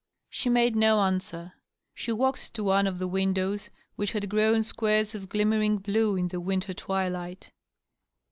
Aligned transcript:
She 0.31 0.49
made 0.49 0.75
no 0.75 0.99
answer. 1.01 1.53
She 1.93 2.11
walked 2.11 2.55
to 2.55 2.63
one 2.63 2.87
of 2.87 2.97
the 2.97 3.07
windows, 3.07 3.69
which 3.97 4.13
had 4.13 4.29
grown 4.31 4.63
squares 4.63 5.13
of 5.13 5.29
glimmering 5.29 5.77
blue 5.77 6.15
in 6.15 6.29
the 6.29 6.39
winter 6.41 6.73
twilight. 6.73 7.51